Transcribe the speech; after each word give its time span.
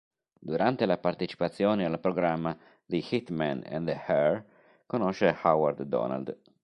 Durante 0.39 0.87
la 0.87 0.97
partecipazione 0.97 1.85
al 1.85 1.99
programma 1.99 2.57
"The 2.87 3.05
Hit 3.07 3.29
Man 3.29 3.61
and 3.69 3.87
Her" 3.87 4.43
conosce 4.87 5.37
Howard 5.43 5.83
Donald. 5.83 6.35